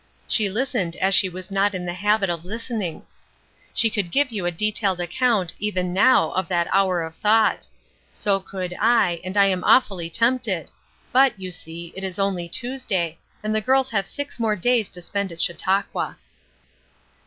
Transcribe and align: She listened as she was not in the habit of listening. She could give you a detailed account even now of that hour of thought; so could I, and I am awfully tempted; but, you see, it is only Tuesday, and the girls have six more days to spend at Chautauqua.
She 0.27 0.49
listened 0.49 0.95
as 0.95 1.13
she 1.13 1.29
was 1.29 1.51
not 1.51 1.75
in 1.75 1.85
the 1.85 1.93
habit 1.93 2.31
of 2.31 2.43
listening. 2.43 3.05
She 3.71 3.91
could 3.91 4.09
give 4.09 4.31
you 4.31 4.47
a 4.47 4.51
detailed 4.51 4.99
account 4.99 5.53
even 5.59 5.93
now 5.93 6.31
of 6.31 6.47
that 6.47 6.67
hour 6.73 7.03
of 7.03 7.13
thought; 7.17 7.67
so 8.11 8.39
could 8.39 8.75
I, 8.79 9.21
and 9.23 9.37
I 9.37 9.45
am 9.45 9.63
awfully 9.63 10.09
tempted; 10.09 10.71
but, 11.11 11.39
you 11.39 11.51
see, 11.51 11.93
it 11.95 12.03
is 12.03 12.17
only 12.17 12.49
Tuesday, 12.49 13.19
and 13.43 13.53
the 13.53 13.61
girls 13.61 13.91
have 13.91 14.07
six 14.07 14.39
more 14.39 14.55
days 14.55 14.89
to 14.89 15.03
spend 15.03 15.31
at 15.31 15.39
Chautauqua. 15.39 16.17